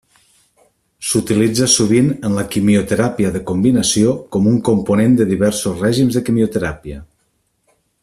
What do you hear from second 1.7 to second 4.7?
sovint en la quimioteràpia de combinació com un